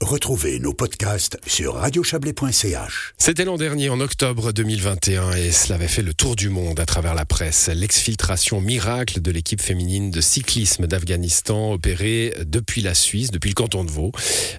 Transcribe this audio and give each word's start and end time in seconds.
Retrouvez 0.00 0.60
nos 0.60 0.74
podcasts 0.74 1.40
sur 1.44 1.74
radiochablais.ch. 1.74 3.14
C'était 3.18 3.44
l'an 3.44 3.56
dernier, 3.56 3.88
en 3.88 3.98
octobre 3.98 4.52
2021, 4.52 5.32
et 5.32 5.50
cela 5.50 5.74
avait 5.74 5.88
fait 5.88 6.02
le 6.02 6.14
tour 6.14 6.36
du 6.36 6.50
monde 6.50 6.78
à 6.78 6.86
travers 6.86 7.16
la 7.16 7.24
presse. 7.24 7.68
L'exfiltration 7.74 8.60
miracle 8.60 9.20
de 9.20 9.32
l'équipe 9.32 9.60
féminine 9.60 10.12
de 10.12 10.20
cyclisme 10.20 10.86
d'Afghanistan 10.86 11.72
opérée 11.72 12.32
depuis 12.46 12.80
la 12.80 12.94
Suisse, 12.94 13.32
depuis 13.32 13.48
le 13.48 13.54
canton 13.54 13.82
de 13.82 13.90
Vaud. 13.90 14.12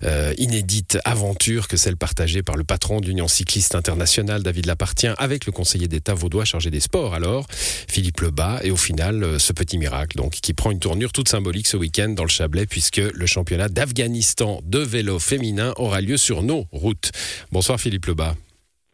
Euh, 0.04 0.34
inédite 0.38 1.00
aventure 1.06 1.70
que 1.70 1.78
celle 1.78 1.96
partagée 1.96 2.44
par 2.44 2.58
le 2.58 2.66
patron 2.66 3.00
de 3.00 3.06
l'Union 3.06 3.30
cycliste 3.30 3.76
internationale, 3.76 4.44
David 4.44 4.66
Lapartien, 4.66 5.16
avec 5.20 5.46
le 5.46 5.54
conseiller 5.54 5.88
d'État 5.88 6.16
vaudois 6.16 6.44
chargé 6.44 6.70
des 6.70 6.82
sports, 6.82 7.14
alors, 7.14 7.48
Philippe 7.88 8.20
Lebas. 8.20 8.60
Et 8.64 8.71
au 8.71 8.78
final, 8.78 9.24
euh, 9.24 9.40
ce 9.40 9.54
petit 9.54 9.78
miracle, 9.78 10.18
donc, 10.18 10.34
qui 10.34 10.54
prend 10.54 10.71
une 10.71 10.80
tournure 10.80 11.14
toute 11.14 11.30
symbolique 11.30 11.68
ce 11.68 11.78
week-end 11.78 12.10
dans 12.10 12.26
le 12.26 12.30
Chablais, 12.30 12.66
puisque 12.66 12.98
le 12.98 13.26
championnat 13.26 13.70
d'Afghanistan 13.70 14.60
de 14.66 14.80
vélo 14.80 15.18
féminin 15.30 15.73
aura 15.77 16.02
lieu 16.02 16.18
sur 16.18 16.41
nos 16.41 16.66
routes. 16.71 17.12
Bonsoir 17.52 17.80
Philippe 17.80 18.08
Lebas. 18.08 18.34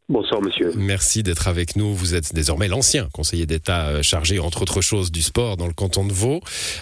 Bonsoir 0.10 0.42
monsieur. 0.42 0.72
Merci 0.78 1.24
d'être 1.24 1.48
avec 1.48 1.78
nous. 1.78 1.94
Vous 1.94 2.14
êtes 2.14 2.36
désormais 2.36 2.68
l'ancien 2.68 3.08
conseiller 3.14 3.46
d'État 3.46 3.88
euh, 3.88 4.02
chargé, 4.04 4.38
entre 4.38 4.62
autres 4.62 4.82
choses, 4.82 5.12
du 5.12 5.22
sport 5.22 5.56
dans 5.56 5.66
le 5.66 5.74
canton 5.74 6.06
de 6.06 6.12
Vaud. 6.12 6.42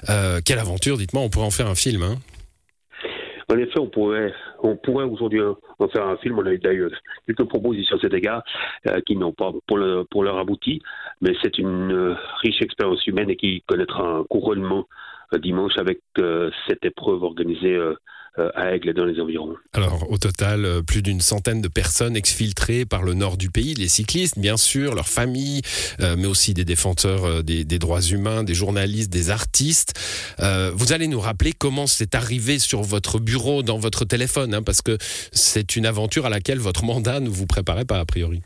Euh, 0.09 0.41
quelle 0.43 0.57
aventure, 0.57 0.97
dites-moi, 0.97 1.21
on 1.23 1.29
pourrait 1.29 1.45
en 1.45 1.51
faire 1.51 1.67
un 1.67 1.75
film. 1.75 2.01
Hein? 2.01 2.15
En 3.49 3.57
effet, 3.57 3.79
on 3.79 3.87
pourrait, 3.87 4.33
on 4.63 4.75
pourrait 4.75 5.05
aujourd'hui 5.05 5.39
en 5.41 5.87
faire 5.87 6.07
un 6.07 6.17
film. 6.17 6.39
On 6.39 6.45
a 6.47 6.51
eu 6.51 6.57
d'ailleurs 6.57 6.89
quelques 7.27 7.47
propositions 7.47 7.97
à 7.97 7.99
cet 7.99 8.13
égard 8.13 8.41
euh, 8.87 8.99
qui 9.05 9.15
n'ont 9.15 9.33
pas 9.33 9.51
pour, 9.67 9.77
le, 9.77 10.03
pour 10.09 10.23
leur 10.23 10.39
abouti, 10.39 10.81
mais 11.21 11.33
c'est 11.43 11.59
une 11.59 12.17
riche 12.41 12.61
expérience 12.61 13.05
humaine 13.05 13.29
et 13.29 13.35
qui 13.35 13.63
connaîtra 13.67 14.03
un 14.03 14.23
couronnement 14.23 14.85
dimanche 15.39 15.77
avec 15.77 15.99
cette 16.67 16.83
épreuve 16.83 17.23
organisée 17.23 17.79
à 18.37 18.73
Aigle 18.73 18.93
dans 18.93 19.05
les 19.05 19.19
environs. 19.19 19.55
Alors 19.73 20.09
au 20.11 20.17
total, 20.17 20.65
euh, 20.65 20.81
plus 20.81 21.01
d'une 21.01 21.21
centaine 21.21 21.61
de 21.61 21.67
personnes 21.67 22.15
exfiltrées 22.15 22.85
par 22.85 23.03
le 23.03 23.13
nord 23.13 23.37
du 23.37 23.49
pays, 23.49 23.75
les 23.75 23.87
cyclistes 23.87 24.39
bien 24.39 24.57
sûr, 24.57 24.95
leurs 24.95 25.07
familles, 25.07 25.61
euh, 26.01 26.15
mais 26.17 26.25
aussi 26.25 26.53
des 26.53 26.65
défenseurs 26.65 27.43
des, 27.43 27.63
droits 27.79 28.01
humains, 28.01 28.43
des 28.43 28.53
journalistes, 28.53 29.11
des 29.11 29.29
artistes. 29.29 29.93
vous 30.73 30.93
allez 30.93 31.07
nous 31.07 31.19
rappeler 31.19 31.51
comment 31.57 31.87
c'est 31.87 32.15
arrivé 32.15 32.59
sur 32.59 32.81
votre 32.81 33.19
bureau, 33.19 33.61
dans 33.63 33.77
votre 33.77 34.05
téléphone, 34.05 34.53
hein, 34.53 34.63
parce 34.63 34.81
que 34.81 34.97
c'est 34.99 35.75
une 35.75 35.85
aventure 35.85 36.25
à 36.25 36.29
laquelle 36.29 36.59
votre 36.59 36.83
mandat 36.83 37.19
ne 37.19 37.29
vous 37.29 37.45
préparait 37.45 37.85
pas 37.85 37.99
a 37.99 38.05
priori. 38.05 38.41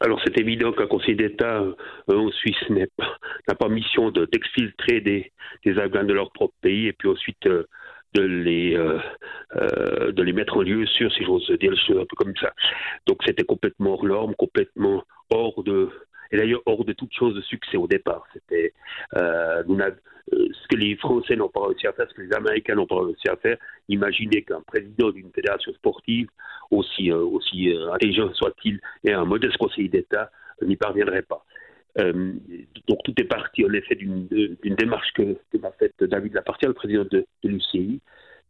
Alors 0.00 0.20
c'est 0.24 0.38
évident 0.38 0.72
qu'un 0.72 0.86
conseil 0.86 1.16
d'État 1.16 1.62
en 2.08 2.30
Suisse 2.30 2.56
n'a 2.70 3.54
pas, 3.54 3.68
mission 3.68 4.10
d'exfiltrer 4.10 5.00
des, 5.00 5.32
des 5.64 5.78
Afghans 5.78 6.04
de 6.04 6.12
leur 6.12 6.32
propre 6.32 6.54
pays 6.60 6.86
et 6.86 6.92
puis 6.92 7.08
ensuite 7.08 7.46
de 8.14 8.22
les, 8.22 8.76
euh, 8.76 8.98
euh, 9.56 10.12
de 10.12 10.22
les 10.22 10.32
mettre 10.32 10.56
en 10.56 10.62
lieu 10.62 10.86
sûr, 10.86 11.12
si 11.12 11.24
j'ose 11.24 11.50
dire, 11.58 11.72
un 11.72 12.04
peu 12.04 12.16
comme 12.16 12.36
ça. 12.36 12.52
Donc 13.06 13.18
c'était 13.24 13.44
complètement 13.44 13.94
hors 13.94 14.04
norme, 14.04 14.34
complètement 14.34 15.04
hors 15.30 15.62
de, 15.62 15.88
et 16.30 16.36
d'ailleurs 16.36 16.62
hors 16.66 16.84
de 16.84 16.92
toute 16.92 17.12
chose 17.12 17.34
de 17.34 17.40
succès 17.42 17.76
au 17.76 17.86
départ. 17.86 18.24
C'était 18.32 18.72
euh, 19.16 19.62
ce 20.30 20.68
que 20.68 20.76
les 20.76 20.96
Français 20.96 21.36
n'ont 21.36 21.48
pas 21.48 21.66
réussi 21.66 21.86
à 21.86 21.92
faire, 21.92 22.08
ce 22.08 22.14
que 22.14 22.22
les 22.22 22.32
Américains 22.34 22.74
n'ont 22.74 22.86
pas 22.86 23.00
réussi 23.00 23.28
à 23.28 23.36
faire. 23.36 23.56
Imaginez 23.88 24.42
qu'un 24.42 24.60
président 24.60 25.10
d'une 25.10 25.30
fédération 25.32 25.72
sportive, 25.74 26.28
aussi, 26.70 27.12
aussi 27.12 27.74
intelligent 27.92 28.32
soit-il, 28.34 28.80
et 29.04 29.12
un 29.12 29.24
modeste 29.24 29.56
conseiller 29.58 29.88
d'État 29.88 30.30
n'y 30.62 30.76
parviendrait 30.76 31.22
pas. 31.22 31.44
Euh, 31.98 32.32
donc 32.88 32.98
tout 33.04 33.14
est 33.16 33.24
parti 33.24 33.64
en 33.64 33.72
effet 33.72 33.94
d'une 33.94 34.26
démarche 34.62 35.12
que, 35.14 35.36
m'a 35.60 35.70
faite 35.72 35.94
David 36.00 36.34
Lapartia, 36.34 36.68
le 36.68 36.74
président 36.74 37.04
de, 37.10 37.24
l'UCI, 37.44 38.00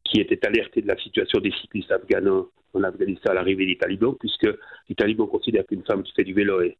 qui 0.04 0.20
était 0.20 0.44
alerté 0.46 0.82
de 0.82 0.88
la 0.88 0.96
situation 0.98 1.40
des 1.40 1.52
cyclistes 1.52 1.90
afghans 1.90 2.46
en 2.74 2.82
Afghanistan 2.82 3.30
à 3.30 3.34
l'arrivée 3.34 3.66
des 3.66 3.76
talibans, 3.76 4.16
puisque 4.18 4.48
les 4.88 4.94
talibans 4.94 5.28
considèrent 5.28 5.66
qu'une 5.66 5.84
femme 5.84 6.02
qui 6.02 6.12
fait 6.12 6.24
du 6.24 6.34
vélo 6.34 6.60
est, 6.62 6.76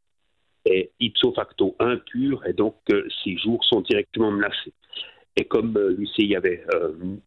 ipso 1.01 1.33
facto 1.33 1.75
impure 1.81 2.47
et 2.47 2.53
donc 2.53 2.77
euh, 2.93 3.05
ses 3.25 3.37
jours 3.37 3.65
sont 3.65 3.81
directement 3.81 4.31
menacés. 4.31 4.73
Et 5.37 5.45
comme 5.45 5.77
euh, 5.77 5.93
l'UCI 5.99 6.37
avait 6.37 6.65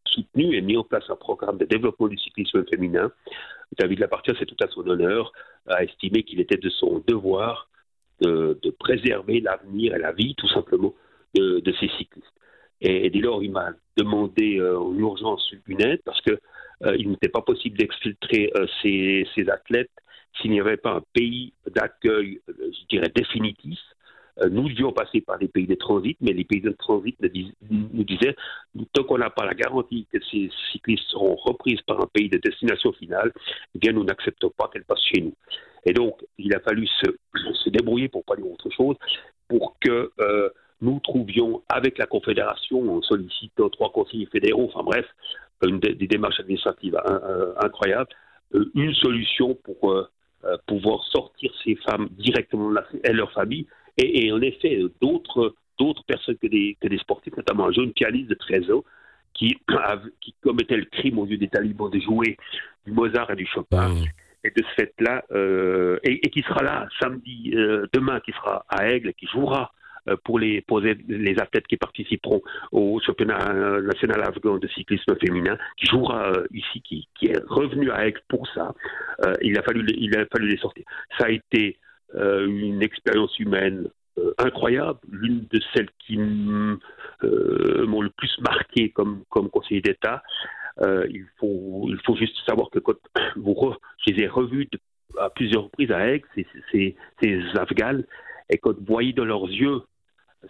soutenu 0.05 0.55
et 0.55 0.61
mis 0.61 0.77
en 0.77 0.83
place 0.83 1.03
un 1.09 1.17
programme 1.17 1.57
de 1.57 1.65
développement 1.65 2.07
du 2.07 2.17
cyclisme 2.17 2.63
féminin, 2.71 3.11
David 3.77 3.99
Lapartia, 3.99 4.33
c'est 4.39 4.45
tout 4.45 4.63
à 4.63 4.67
son 4.67 4.87
honneur, 4.87 5.33
a 5.67 5.83
estimé 5.83 6.23
qu'il 6.23 6.39
était 6.39 6.57
de 6.57 6.69
son 6.69 7.03
devoir 7.07 7.67
de, 8.21 8.75
préserver 8.79 9.41
l'avenir 9.41 9.95
et 9.95 9.99
la 9.99 10.11
vie, 10.11 10.35
tout 10.35 10.47
simplement, 10.49 10.93
de, 11.33 11.73
ces 11.79 11.89
cyclistes. 11.97 12.27
Et, 12.81 13.09
dès 13.09 13.19
lors, 13.19 13.43
il 13.43 13.51
m'a 13.51 13.71
demandé 13.97 14.57
euh, 14.57 14.79
en 14.79 14.93
urgence 14.97 15.53
une 15.67 15.81
aide 15.81 16.01
parce 16.03 16.21
que 16.21 16.39
euh, 16.83 16.95
il 16.97 17.09
n'était 17.09 17.29
pas 17.29 17.41
possible 17.41 17.77
d'exfiltrer 17.77 18.51
euh, 18.57 18.67
ces, 18.81 19.49
athlètes 19.49 19.91
s'il 20.41 20.51
n'y 20.51 20.59
avait 20.59 20.77
pas 20.77 20.95
un 20.95 21.03
pays 21.13 21.53
d'accueil, 21.73 22.41
je 22.49 22.87
dirais, 22.89 23.09
définitif. 23.15 23.79
nous 24.51 24.67
devions 24.67 24.91
passer 24.91 25.21
par 25.21 25.39
des 25.39 25.47
pays 25.47 25.65
de 25.65 25.75
transit, 25.75 26.17
mais 26.19 26.33
les 26.33 26.43
pays 26.43 26.59
de 26.59 26.71
transit 26.71 27.15
nous 27.71 28.03
disaient, 28.03 28.35
tant 28.91 29.05
qu'on 29.05 29.17
n'a 29.17 29.29
pas 29.29 29.45
la 29.45 29.53
garantie 29.53 30.05
que 30.11 30.17
ces 30.29 30.49
cyclistes 30.73 31.07
seront 31.07 31.35
reprises 31.35 31.79
par 31.83 32.01
un 32.01 32.07
pays 32.07 32.27
de 32.27 32.37
destination 32.37 32.91
finale, 32.91 33.31
eh 33.75 33.79
bien, 33.79 33.93
nous 33.93 34.03
n'acceptons 34.03 34.51
pas 34.57 34.69
qu'elles 34.73 34.83
passent 34.83 35.05
chez 35.05 35.21
nous. 35.21 35.33
Et 35.85 35.93
donc, 35.93 36.17
il 36.37 36.53
a 36.55 36.59
fallu 36.59 36.87
se, 36.87 37.69
débrouiller, 37.69 38.09
pour 38.09 38.23
pas 38.23 38.35
dire 38.35 38.47
autre 38.47 38.69
chose, 38.71 38.95
pour 39.47 39.77
que 39.79 40.11
euh, 40.19 40.49
nous 40.81 40.99
trouvions 40.99 41.61
avec 41.69 41.97
la 41.97 42.07
Confédération, 42.07 42.97
en 42.97 43.01
sollicitant 43.01 43.69
trois 43.69 43.91
conseillers 43.91 44.27
fédéraux, 44.27 44.69
enfin 44.73 44.83
bref, 44.83 45.05
des, 45.61 46.07
démarches 46.07 46.39
administratives 46.39 46.97
euh, 47.07 47.53
incroyables, 47.61 48.09
euh, 48.55 48.71
une 48.75 48.93
solution 48.93 49.55
pour 49.63 50.07
pouvoir 50.67 51.03
sortir 51.05 51.51
ces 51.63 51.75
femmes 51.75 52.07
directement 52.11 52.69
de 52.69 53.11
leurs 53.11 53.31
familles. 53.31 53.65
Et, 53.97 54.31
en 54.31 54.41
effet, 54.41 54.79
d'autres 55.01 55.55
personnes 56.05 56.37
que 56.37 56.47
des, 56.47 56.77
sportifs, 56.99 57.35
notamment 57.35 57.67
un 57.67 57.71
jeune 57.71 57.93
pianiste 57.93 58.29
de 58.29 58.35
13 58.35 58.71
ans, 58.71 58.83
qui, 59.33 59.57
qui 60.21 60.35
commettait 60.41 60.77
le 60.77 60.85
crime 60.85 61.17
aux 61.17 61.25
yeux 61.25 61.37
des 61.37 61.47
talibans 61.47 61.89
de 61.89 61.99
jouer 61.99 62.37
du 62.85 62.91
Mozart 62.91 63.31
et 63.31 63.35
du 63.35 63.45
Chopin. 63.47 63.89
Mmh 63.89 64.05
et 64.45 64.51
de 64.55 64.63
ce 64.63 64.73
fait-là, 64.75 65.23
euh, 65.31 65.97
et, 66.03 66.29
qui 66.29 66.41
sera 66.43 66.63
là 66.63 66.87
samedi, 67.01 67.51
euh, 67.55 67.87
demain, 67.93 68.19
qui 68.19 68.31
sera 68.31 68.65
à 68.69 68.87
Aigle, 68.87 69.13
qui 69.13 69.27
jouera 69.27 69.71
euh, 70.07 70.15
pour 70.23 70.37
les, 70.37 70.61
pour 70.61 70.79
les 70.79 71.35
athlètes 71.39 71.65
qui 71.67 71.77
participeront 71.77 72.41
au 72.71 72.99
championnat 72.99 73.81
national 73.81 74.21
afghan 74.21 74.57
de 74.57 74.67
cyclisme 74.67 75.15
féminin, 75.19 75.57
qui 75.77 75.87
jouera 75.87 76.31
ici, 76.53 76.81
qui, 76.81 77.07
qui, 77.17 77.27
est 77.27 77.43
revenu 77.47 77.89
à 77.91 78.05
Aigle 78.05 78.21
pour 78.27 78.47
ça. 78.49 78.73
il, 79.41 79.57
a 79.57 79.63
fallu, 79.63 79.85
il 79.97 80.15
a 80.17 80.25
fallu 80.27 80.47
les 80.47 80.57
sortir. 80.57 80.85
Ça 81.17 81.25
a 81.25 81.29
été 81.29 81.77
une 82.13 82.83
expérience 82.83 83.37
humaine 83.39 83.89
incroyable, 84.37 84.99
l'une 85.11 85.45
de 85.51 85.59
celles 85.73 85.89
qui 85.99 86.17
m'ont 86.17 86.77
le 87.21 88.09
plus 88.15 88.37
marqué 88.39 88.89
comme, 88.89 89.23
comme 89.29 89.49
conseiller 89.49 89.81
d'État. 89.81 90.21
Euh, 90.81 91.07
il, 91.09 91.25
faut, 91.37 91.85
il 91.87 91.99
faut 92.05 92.15
juste 92.15 92.35
savoir 92.45 92.69
que 92.69 92.79
quand 92.79 92.97
vous 93.37 93.55
je 94.05 94.13
les 94.13 94.23
ai 94.23 94.27
revus 94.27 94.69
à 95.17 95.29
plusieurs 95.29 95.63
reprises 95.63 95.91
à 95.91 96.07
Aix, 96.07 96.21
ces, 96.35 96.95
ces, 97.21 97.41
Afghans, 97.57 98.01
et 98.49 98.57
quand 98.57 98.73
vous 98.77 98.85
voyez 98.85 99.13
dans 99.13 99.25
leurs 99.25 99.45
yeux 99.45 99.81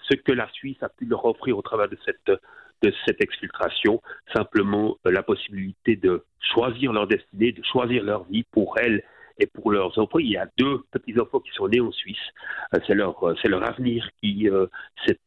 ce 0.09 0.15
que 0.15 0.31
la 0.31 0.49
Suisse 0.51 0.81
a 0.81 0.89
pu 0.89 1.05
leur 1.05 1.23
offrir 1.25 1.57
au 1.57 1.61
travers 1.61 1.87
de 1.87 1.97
cette, 2.03 2.39
de 2.81 2.93
cette 3.05 3.21
exfiltration, 3.21 4.01
simplement 4.35 4.97
euh, 5.05 5.11
la 5.11 5.23
possibilité 5.23 5.95
de 5.95 6.23
choisir 6.39 6.91
leur 6.91 7.07
destinée, 7.07 7.51
de 7.51 7.63
choisir 7.63 8.03
leur 8.03 8.23
vie 8.25 8.43
pour 8.51 8.77
elles 8.79 9.03
et 9.37 9.45
pour 9.45 9.71
leurs 9.71 9.97
enfants. 9.99 10.19
Il 10.19 10.31
y 10.31 10.37
a 10.37 10.47
deux 10.57 10.83
petits-enfants 10.91 11.39
qui 11.39 11.51
sont 11.51 11.67
nés 11.67 11.79
en 11.79 11.91
Suisse. 11.91 12.17
Euh, 12.73 12.79
c'est 12.87 12.95
leur, 12.95 13.23
c'est 13.41 13.47
leur 13.47 13.63
avenir 13.63 14.09
qui 14.21 14.49
s'est 15.05 15.19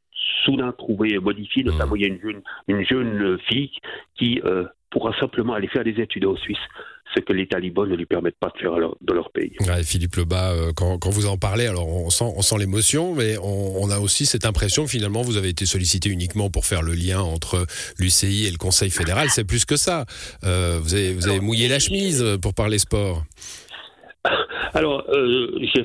soudain 0.44 0.72
trouvé 0.72 1.18
modifié. 1.18 1.62
Notamment, 1.62 1.94
il 1.94 2.02
y 2.02 2.04
a 2.04 2.08
une 2.08 2.20
jeune, 2.20 2.42
une 2.66 2.84
jeune 2.84 3.38
fille 3.48 3.70
qui 4.16 4.42
pourra 4.90 5.12
simplement 5.18 5.54
aller 5.54 5.68
faire 5.68 5.84
des 5.84 6.00
études 6.00 6.26
en 6.26 6.36
Suisse, 6.36 6.58
ce 7.14 7.20
que 7.20 7.32
les 7.32 7.46
talibans 7.46 7.88
ne 7.88 7.96
lui 7.96 8.06
permettent 8.06 8.38
pas 8.38 8.50
de 8.54 8.60
faire 8.60 8.72
dans 9.00 9.14
leur 9.14 9.30
pays. 9.30 9.52
Philippe 9.82 10.16
Lebas, 10.16 10.52
euh, 10.52 10.72
quand, 10.74 10.98
quand, 10.98 11.10
vous 11.10 11.26
en 11.26 11.36
parlez, 11.36 11.66
alors 11.66 11.88
on 11.88 12.10
sent, 12.10 12.24
on 12.36 12.42
sent 12.42 12.58
l'émotion, 12.58 13.14
mais 13.14 13.36
on, 13.38 13.90
a 13.90 13.98
aussi 13.98 14.26
cette 14.26 14.44
impression 14.44 14.84
que 14.84 14.90
finalement 14.90 15.22
vous 15.22 15.36
avez 15.36 15.48
été 15.48 15.64
sollicité 15.64 16.10
uniquement 16.10 16.50
pour 16.50 16.66
faire 16.66 16.82
le 16.82 16.92
lien 16.92 17.20
entre 17.20 17.66
l'UCI 17.98 18.46
et 18.46 18.50
le 18.50 18.58
Conseil 18.58 18.90
fédéral. 18.90 19.28
C'est 19.30 19.44
plus 19.44 19.64
que 19.64 19.76
ça. 19.76 20.04
Euh, 20.44 20.78
vous, 20.82 20.94
avez, 20.94 21.14
vous 21.14 21.28
avez 21.28 21.40
mouillé 21.40 21.68
la 21.68 21.78
chemise 21.78 22.38
pour 22.42 22.54
parler 22.54 22.78
sport. 22.78 23.24
Alors, 24.74 25.04
euh, 25.08 25.58
j'ai 25.74 25.84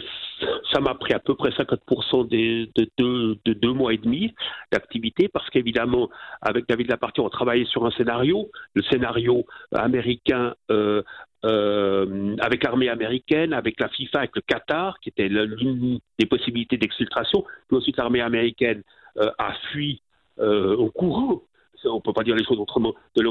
ça 0.73 0.79
m'a 0.79 0.95
pris 0.95 1.13
à 1.13 1.19
peu 1.19 1.35
près 1.35 1.49
50% 1.49 2.27
de, 2.27 2.69
de, 2.97 3.53
deux 3.53 3.73
mois 3.73 3.93
et 3.93 3.97
demi 3.97 4.33
d'activité 4.71 5.27
parce 5.27 5.49
qu'évidemment, 5.49 6.09
avec 6.41 6.67
David 6.67 6.89
Lapartie, 6.89 7.21
on 7.21 7.29
travaillait 7.29 7.65
sur 7.65 7.85
un 7.85 7.91
scénario, 7.91 8.49
le 8.73 8.81
scénario 8.83 9.45
américain 9.73 10.55
euh, 10.71 11.03
euh, 11.45 12.35
avec 12.39 12.63
l'armée 12.63 12.89
américaine, 12.89 13.53
avec 13.53 13.79
la 13.79 13.89
FIFA, 13.89 14.19
avec 14.19 14.35
le 14.35 14.41
Qatar, 14.41 14.99
qui 14.99 15.09
était 15.09 15.27
l'une 15.27 15.99
des 16.17 16.25
possibilités 16.25 16.77
d'exfiltration. 16.77 17.43
Puis 17.67 17.77
ensuite, 17.77 17.97
l'armée 17.97 18.21
américaine 18.21 18.81
euh, 19.17 19.29
a 19.37 19.53
fui 19.71 20.01
au 20.39 20.89
courant, 20.89 21.43
on 21.85 21.95
ne 21.97 22.01
peut 22.01 22.11
pas 22.11 22.23
dire 22.23 22.35
les 22.35 22.43
choses 22.43 22.59
autrement, 22.59 22.95
de, 23.15 23.21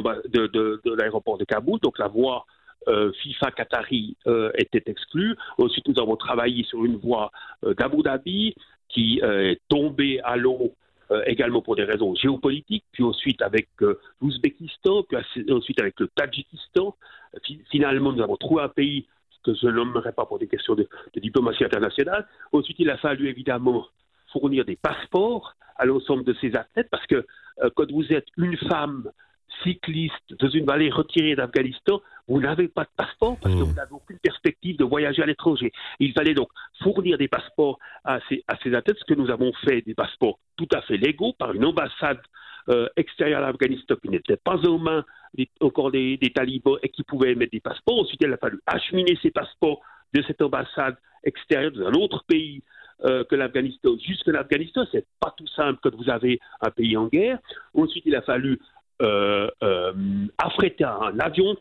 de 0.46 0.94
l'aéroport 0.94 1.36
de 1.36 1.44
Kaboul. 1.44 1.80
Donc 1.80 1.98
la 1.98 2.06
voie 2.06 2.46
FIFA 2.86 3.50
Qatari 3.52 4.16
était 4.54 4.82
exclu. 4.86 5.36
Ensuite, 5.58 5.86
nous 5.88 6.00
avons 6.00 6.16
travaillé 6.16 6.64
sur 6.64 6.84
une 6.84 6.96
voie 6.96 7.30
d'Abu 7.62 8.02
Dhabi 8.02 8.54
qui 8.88 9.20
est 9.22 9.60
tombée 9.68 10.20
à 10.24 10.36
l'eau 10.36 10.74
également 11.26 11.62
pour 11.62 11.76
des 11.76 11.84
raisons 11.84 12.14
géopolitiques, 12.14 12.84
puis 12.92 13.04
ensuite 13.04 13.42
avec 13.42 13.68
l'Ouzbékistan, 14.20 15.04
puis 15.04 15.18
ensuite 15.50 15.80
avec 15.80 15.98
le 16.00 16.08
Tadjikistan. 16.08 16.96
Finalement, 17.70 18.12
nous 18.12 18.22
avons 18.22 18.36
trouvé 18.36 18.62
un 18.62 18.68
pays 18.68 19.06
que 19.42 19.54
je 19.54 19.66
nommerai 19.66 20.12
pas 20.12 20.26
pour 20.26 20.38
des 20.38 20.48
questions 20.48 20.74
de, 20.74 20.88
diplomatie 21.16 21.64
internationale. 21.64 22.26
Ensuite, 22.52 22.78
il 22.78 22.90
a 22.90 22.96
fallu 22.96 23.28
évidemment 23.28 23.86
fournir 24.32 24.64
des 24.64 24.76
passeports 24.76 25.54
à 25.76 25.84
l'ensemble 25.84 26.24
de 26.24 26.34
ces 26.40 26.54
athlètes 26.54 26.88
parce 26.90 27.06
que 27.06 27.26
euh, 27.62 27.70
quand 27.74 27.90
vous 27.90 28.12
êtes 28.12 28.26
une 28.36 28.56
femme 28.56 29.10
cycliste 29.62 30.34
dans 30.38 30.48
une 30.48 30.64
vallée 30.64 30.90
retirée 30.90 31.34
d'Afghanistan, 31.34 32.00
vous 32.28 32.40
n'avez 32.40 32.68
pas 32.68 32.84
de 32.84 32.90
passeport 32.96 33.36
parce 33.40 33.54
que 33.54 33.60
mmh. 33.60 33.64
vous 33.64 33.74
n'avez 33.74 33.92
aucune 33.92 34.18
perspective 34.18 34.76
de 34.76 34.84
voyager 34.84 35.22
à 35.22 35.26
l'étranger. 35.26 35.72
Il 35.98 36.12
fallait 36.12 36.34
donc 36.34 36.48
fournir 36.82 37.18
des 37.18 37.28
passeports 37.28 37.78
à 38.04 38.18
ces, 38.28 38.44
à 38.48 38.56
ces 38.62 38.74
athlètes, 38.74 38.98
ce 38.98 39.04
que 39.04 39.18
nous 39.18 39.30
avons 39.30 39.52
fait, 39.64 39.82
des 39.82 39.94
passeports 39.94 40.38
tout 40.56 40.68
à 40.72 40.82
fait 40.82 40.96
légaux 40.96 41.32
par 41.32 41.52
une 41.52 41.64
ambassade 41.64 42.20
euh, 42.68 42.86
extérieure 42.96 43.42
à 43.42 43.46
l'Afghanistan 43.46 43.96
qui 44.00 44.08
n'était 44.08 44.36
pas 44.36 44.56
aux 44.56 44.78
mains 44.78 45.04
encore 45.60 45.90
des, 45.90 46.18
talibans 46.34 46.78
et 46.82 46.88
qui 46.90 47.02
pouvaient 47.02 47.34
mettre 47.34 47.52
des 47.52 47.60
passeports. 47.60 48.00
Ensuite, 48.00 48.20
il 48.22 48.32
a 48.32 48.36
fallu 48.36 48.60
acheminer 48.66 49.18
ces 49.22 49.30
passeports 49.30 49.80
de 50.14 50.22
cette 50.22 50.42
ambassade 50.42 50.96
extérieure 51.24 51.72
d'un 51.72 51.92
autre 51.92 52.24
pays 52.26 52.62
euh, 53.04 53.24
que 53.24 53.34
l'Afghanistan 53.34 53.96
jusque 53.98 54.28
l'Afghanistan. 54.28 54.84
C'est 54.92 55.06
pas 55.18 55.34
tout 55.36 55.46
simple 55.48 55.80
quand 55.82 55.94
vous 55.96 56.10
avez 56.10 56.38
un 56.60 56.70
pays 56.70 56.96
en 56.96 57.06
guerre. 57.06 57.38
Ensuite, 57.74 58.04
il 58.06 58.14
a 58.14 58.22
fallu 58.22 58.60
affréter 60.38 60.84
un 60.84 61.18
avion, 61.18 61.56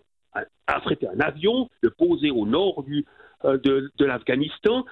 affréter 0.68 1.08
un 1.08 1.20
avion, 1.20 1.70
le 1.82 1.90
poser 1.90 2.32
au 2.32 2.46
nord 2.46 2.84
du, 2.84 3.06
de, 3.44 3.92
l'Afghanistan 4.00 4.86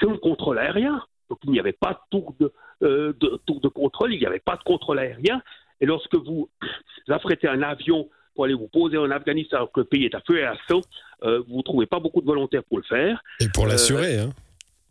sans 0.00 0.16
contrôle 0.18 0.58
aérien. 0.58 1.02
Donc 1.28 1.38
il 1.44 1.50
n'y 1.50 1.60
avait 1.60 1.72
pas 1.72 1.92
de 1.92 2.18
tour 2.18 2.34
de, 2.40 2.52
de, 2.80 3.40
tour 3.46 3.60
de 3.60 3.68
contrôle, 3.68 4.14
il 4.14 4.20
n'y 4.20 4.26
avait 4.26 4.38
pas 4.38 4.56
de 4.56 4.62
contrôle 4.62 4.98
aérien. 4.98 5.42
Et 5.80 5.86
lorsque 5.86 6.14
vous 6.14 6.48
affrétez 7.08 7.48
un 7.48 7.62
avion 7.62 8.08
pour 8.34 8.44
aller 8.44 8.54
vous 8.54 8.68
poser 8.68 8.96
en 8.96 9.10
Afghanistan 9.10 9.56
alors 9.56 9.72
que 9.72 9.80
le 9.80 9.86
pays 9.86 10.04
est 10.04 10.14
à 10.14 10.20
feu 10.20 10.38
et 10.38 10.44
à 10.44 10.54
sang, 10.68 10.80
euh, 11.24 11.42
vous 11.48 11.58
ne 11.58 11.62
trouvez 11.62 11.86
pas 11.86 11.98
beaucoup 11.98 12.20
de 12.20 12.26
volontaires 12.26 12.62
pour 12.64 12.78
le 12.78 12.84
faire. 12.84 13.22
Et 13.40 13.48
pour 13.52 13.66
l'assurer, 13.66 14.20
hein 14.20 14.30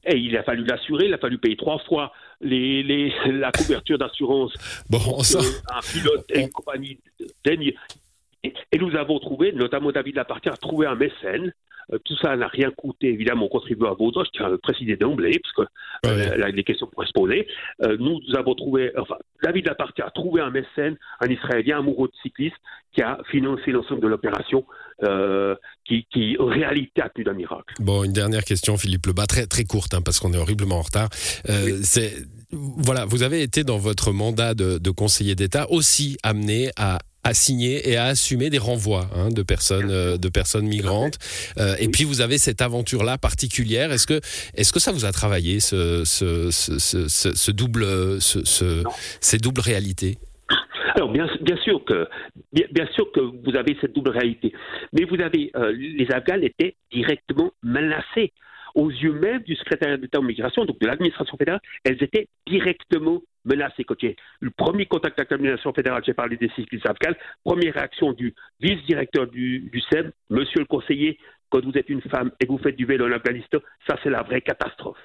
et 0.08 0.18
il 0.18 0.36
a 0.38 0.44
fallu 0.44 0.64
l'assurer, 0.64 1.06
il 1.06 1.14
a 1.14 1.18
fallu 1.18 1.38
payer 1.38 1.58
trois 1.58 1.80
fois 1.80 2.14
les, 2.42 2.84
les, 2.84 3.14
la 3.32 3.52
couverture 3.52 3.98
d'assurance. 3.98 4.54
Bon, 4.90 5.24
ça... 5.24 5.40
Un 5.40 5.82
pilote 5.82 6.26
et 6.30 6.42
une 6.42 6.50
compagnie. 6.50 7.00
Et 8.44 8.78
nous 8.80 8.96
avons 8.96 9.20
trouvé, 9.20 9.52
notamment 9.52 9.92
David 9.92 10.16
Lapartière 10.16 10.54
a 10.54 10.58
trouvé 10.58 10.88
un 10.88 10.96
mécène 10.96 11.54
tout 12.06 12.18
ça 12.22 12.36
n'a 12.36 12.48
rien 12.48 12.72
coûté, 12.72 13.08
évidemment, 13.08 13.46
aux 13.46 13.50
contribuables 13.50 13.98
vaudois, 13.98 14.24
je 14.26 14.32
tiens 14.38 14.48
à 14.48 14.50
le 14.50 14.58
préciser 14.58 14.98
d'emblée, 14.98 15.40
parce 15.40 15.68
que 15.68 15.74
euh, 16.08 16.52
les 16.52 16.64
questions 16.64 16.88
pourraient 16.88 17.08
se 17.08 17.14
poser. 17.14 17.48
Euh, 17.84 17.98
nous 18.00 18.20
avons 18.36 18.56
trouvé, 18.56 18.92
enfin, 18.98 19.16
David 19.44 19.68
Lapartie 19.68 20.02
a 20.02 20.10
trouvé 20.10 20.42
un 20.42 20.50
mécène, 20.50 20.98
un 21.22 21.28
Israélien 21.28 21.80
amoureux 21.80 22.08
de 22.08 22.14
cyclistes, 22.22 22.56
qui 22.94 23.02
a 23.02 23.20
financé 23.30 23.72
l'ensemble 23.72 24.02
de 24.02 24.08
l'opération, 24.08 24.66
qui, 25.86 26.08
qui, 26.12 26.36
en 26.40 26.48
réalité, 26.48 27.02
a 27.02 27.10
plus 27.10 27.24
d'un 27.24 27.34
miracle. 27.34 27.76
Bon, 27.80 28.04
une 28.04 28.14
dernière 28.14 28.44
question, 28.44 28.78
Philippe 28.78 29.06
Lebas, 29.06 29.28
très, 29.28 29.46
très 29.46 29.66
courte, 29.66 29.94
hein, 29.94 30.02
parce 30.04 30.20
qu'on 30.20 30.34
est 30.34 30.38
horriblement 30.38 30.80
en 30.80 30.82
retard. 30.82 31.10
C'est 31.14 32.14
voilà, 32.52 33.06
vous 33.06 33.24
avez 33.24 33.42
été 33.42 33.64
dans 33.64 33.78
votre 33.78 34.12
mandat 34.14 34.54
de, 34.54 34.78
de 34.78 34.90
conseiller 34.90 35.36
d'État 35.36 35.70
aussi 35.70 36.18
amené 36.24 36.72
à 36.78 37.00
à 37.28 37.34
signer 37.34 37.90
et 37.90 37.98
à 37.98 38.06
assumer 38.06 38.50
des 38.50 38.58
renvois 38.58 39.08
hein, 39.14 39.30
de 39.30 39.44
personnes 39.44 39.92
euh, 39.92 40.18
de 40.18 40.30
personnes 40.30 40.68
migrantes. 40.68 41.18
Euh, 41.58 41.76
et 41.80 41.90
puis 41.90 42.06
vous 42.06 42.22
avez 42.22 42.38
cette 42.38 42.62
aventure 42.62 43.04
là 43.04 43.18
particulière. 43.18 43.92
Est-ce 43.92 44.08
que 44.08 44.22
est-ce 44.56 44.72
que 44.72 44.80
ça 44.80 44.94
vous 44.94 45.04
a 45.04 45.12
travaillé 45.12 45.60
ce, 45.60 46.06
ce, 46.06 46.50
ce, 46.52 47.10
ce 47.10 47.52
double 47.52 47.86
ces 48.22 49.38
doubles 49.38 49.62
réalités? 49.62 50.18
Alors 50.96 51.12
bien, 51.12 51.28
bien 51.42 51.58
sûr 51.58 51.84
que 51.84 52.08
bien, 52.54 52.88
sûr 52.96 53.12
que 53.12 53.20
vous 53.20 53.56
avez 53.56 53.78
cette 53.82 53.94
double 53.94 54.12
réalité, 54.12 54.54
mais 54.94 55.04
vous 55.04 55.22
avez 55.22 55.52
euh, 55.56 55.72
les 55.72 56.08
Afghans 56.12 56.42
étaient 56.42 56.76
directement 56.92 57.52
menacés. 57.62 58.32
Aux 58.74 58.92
yeux 58.92 59.14
même 59.14 59.42
du 59.42 59.56
secrétaire 59.56 59.98
d'État 59.98 60.20
aux 60.20 60.24
migrations, 60.24 60.64
donc 60.64 60.80
de 60.80 60.86
l'administration 60.86 61.36
fédérale, 61.36 61.62
elles 61.84 62.02
étaient 62.04 62.28
directement 62.48 63.22
j'ai 64.00 64.16
le 64.40 64.50
premier 64.52 64.86
contact 64.86 65.20
avec 65.20 65.32
l'administration 65.32 65.74
fédérale, 65.74 66.04
j'ai 66.06 66.14
parlé 66.14 66.38
des 66.38 66.50
cyclistes 66.50 66.88
afghans, 66.88 67.16
première 67.44 67.74
réaction 67.74 68.14
du 68.14 68.34
vice-directeur 68.60 69.28
du, 69.28 69.70
du 69.72 69.82
SEM, 69.82 70.12
monsieur 70.30 70.60
le 70.60 70.66
conseiller, 70.66 71.18
quand 71.50 71.64
vous 71.64 71.78
êtes 71.78 71.90
une 71.90 72.02
femme 72.02 72.32
et 72.40 72.46
que 72.46 72.52
vous 72.52 72.58
faites 72.58 72.76
du 72.76 72.86
vélo 72.86 73.08
en 73.08 73.12
Afghanistan, 73.12 73.60
ça 73.88 73.98
c'est 74.04 74.10
la 74.10 74.24
vraie 74.24 74.42
catastrophe. 74.42 74.98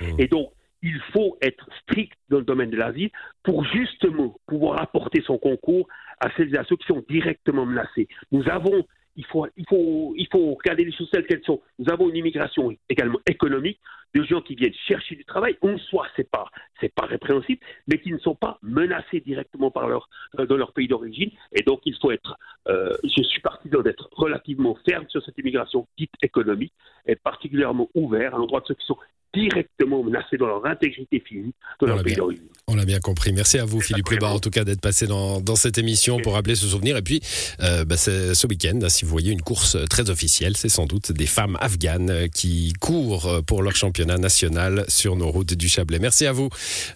Mmh. 0.00 0.04
Et 0.18 0.28
donc, 0.28 0.50
il 0.82 0.98
faut 1.12 1.36
être 1.42 1.66
strict 1.82 2.14
dans 2.30 2.38
le 2.38 2.44
domaine 2.44 2.70
de 2.70 2.76
l'asile 2.76 3.10
pour 3.42 3.64
justement 3.64 4.36
pouvoir 4.46 4.80
apporter 4.80 5.22
son 5.26 5.36
concours 5.36 5.88
à 6.20 6.30
celles 6.36 6.54
et 6.54 6.58
à 6.58 6.64
ceux 6.64 6.76
qui 6.76 6.86
sont 6.86 7.04
directement 7.08 7.66
menacés. 7.66 8.08
Nous 8.32 8.48
avons 8.48 8.86
il 9.16 9.24
faut, 9.26 9.46
il, 9.56 9.66
faut, 9.68 10.14
il 10.16 10.28
faut 10.30 10.54
regarder 10.54 10.84
les 10.84 10.92
choses 10.92 11.10
telles 11.10 11.26
qu'elles 11.26 11.44
sont. 11.44 11.60
Nous 11.78 11.90
avons 11.90 12.08
une 12.08 12.16
immigration 12.16 12.74
également 12.88 13.18
économique, 13.26 13.80
de 14.14 14.22
gens 14.24 14.40
qui 14.40 14.54
viennent 14.54 14.74
chercher 14.88 15.14
du 15.14 15.24
travail, 15.24 15.56
en 15.62 15.78
soi, 15.78 16.06
c'est 16.16 16.28
pas, 16.28 16.50
c'est 16.80 16.92
pas 16.92 17.06
répréhensible, 17.06 17.60
mais 17.86 17.98
qui 17.98 18.12
ne 18.12 18.18
sont 18.18 18.34
pas 18.34 18.58
menacés 18.62 19.20
directement 19.20 19.70
par 19.70 19.88
leur, 19.88 20.08
euh, 20.38 20.46
dans 20.46 20.56
leur 20.56 20.72
pays 20.72 20.88
d'origine. 20.88 21.30
Et 21.52 21.62
donc, 21.62 21.80
il 21.84 21.94
faut 22.00 22.10
être, 22.10 22.36
euh, 22.68 22.92
je 23.04 23.22
suis 23.22 23.40
partisan 23.40 23.82
d'être 23.82 24.08
relativement 24.12 24.76
ferme 24.88 25.06
sur 25.08 25.24
cette 25.24 25.38
immigration 25.38 25.86
dite 25.96 26.12
économique, 26.22 26.72
être 27.06 27.22
particulièrement 27.22 27.88
ouvert 27.94 28.34
à 28.34 28.38
l'endroit 28.38 28.60
de 28.60 28.66
ceux 28.66 28.74
qui 28.74 28.86
sont 28.86 28.98
directement 29.34 30.02
menacés 30.02 30.36
dans 30.36 30.46
leur 30.46 30.64
intégrité 30.66 31.20
physique 31.20 31.54
dans 31.80 31.86
leur 31.86 32.02
pays 32.02 32.16
d'origine. 32.16 32.44
On 32.66 32.76
l'a 32.76 32.84
bien 32.84 33.00
compris. 33.00 33.32
Merci 33.32 33.58
à 33.58 33.64
vous, 33.64 33.80
Philippe 33.80 34.08
Lebas, 34.10 34.30
en 34.30 34.38
tout 34.38 34.50
cas, 34.50 34.64
d'être 34.64 34.80
passé 34.80 35.06
dans, 35.06 35.40
dans, 35.40 35.56
cette 35.56 35.78
émission 35.78 36.18
pour 36.18 36.34
rappeler 36.34 36.54
ce 36.54 36.66
souvenir. 36.66 36.96
Et 36.96 37.02
puis, 37.02 37.20
euh, 37.60 37.84
bah, 37.84 37.96
ce 37.96 38.46
week-end, 38.46 38.78
si 38.88 39.04
vous 39.04 39.10
voyez 39.10 39.32
une 39.32 39.42
course 39.42 39.76
très 39.88 40.08
officielle, 40.10 40.56
c'est 40.56 40.68
sans 40.68 40.86
doute 40.86 41.12
des 41.12 41.26
femmes 41.26 41.56
afghanes 41.60 42.28
qui 42.32 42.72
courent 42.80 43.42
pour 43.46 43.62
leur 43.62 43.74
championnat 43.74 44.18
national 44.18 44.84
sur 44.88 45.16
nos 45.16 45.30
routes 45.30 45.54
du 45.54 45.68
Chablais. 45.68 45.98
Merci 45.98 46.26
à 46.26 46.32
vous, 46.32 46.48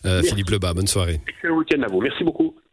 euh, 0.04 0.22
Philippe 0.22 0.50
Lebas. 0.50 0.74
Bonne 0.74 0.86
soirée. 0.86 1.20
Excellent 1.28 1.56
week-end 1.58 1.82
à 1.82 1.88
vous. 1.88 2.00
Merci 2.00 2.24
beaucoup. 2.24 2.54